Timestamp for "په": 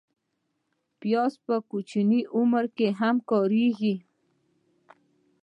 1.45-1.55